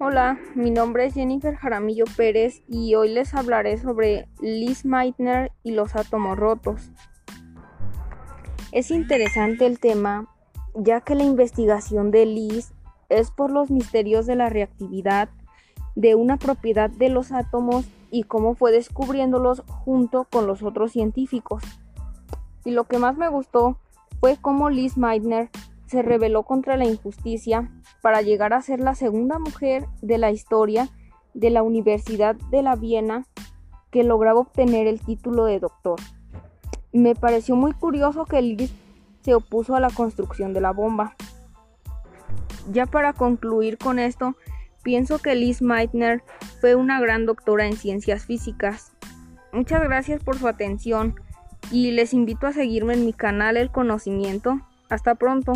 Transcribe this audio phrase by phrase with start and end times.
[0.00, 5.72] Hola, mi nombre es Jennifer Jaramillo Pérez y hoy les hablaré sobre Liz Meitner y
[5.72, 6.92] los átomos rotos.
[8.70, 10.28] Es interesante el tema
[10.76, 12.72] ya que la investigación de Liz
[13.08, 15.30] es por los misterios de la reactividad
[15.96, 21.64] de una propiedad de los átomos y cómo fue descubriéndolos junto con los otros científicos.
[22.64, 23.80] Y lo que más me gustó
[24.20, 25.50] fue cómo Liz Meitner
[25.88, 27.70] se rebeló contra la injusticia
[28.02, 30.88] para llegar a ser la segunda mujer de la historia
[31.34, 33.26] de la Universidad de la Viena
[33.90, 35.98] que lograba obtener el título de doctor.
[36.92, 38.70] Me pareció muy curioso que Liz
[39.22, 41.16] se opuso a la construcción de la bomba.
[42.70, 44.36] Ya para concluir con esto,
[44.82, 46.22] pienso que Liz Meitner
[46.60, 48.92] fue una gran doctora en ciencias físicas.
[49.52, 51.14] Muchas gracias por su atención
[51.70, 54.60] y les invito a seguirme en mi canal El Conocimiento.
[54.90, 55.52] Hasta pronto.